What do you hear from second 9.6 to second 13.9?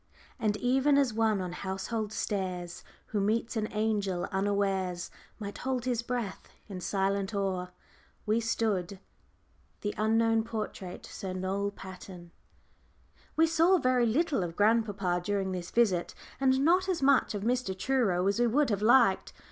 The Unknown Portrait SIR NOEL PATON. We saw